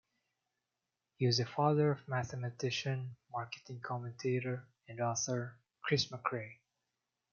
He 1.19 1.27
was 1.27 1.37
the 1.37 1.45
father 1.45 1.91
of 1.91 2.07
mathematician, 2.07 3.17
marketing 3.31 3.81
commentator, 3.81 4.65
and 4.87 4.99
author 4.99 5.53
Chris 5.83 6.07
Macrae. 6.09 6.53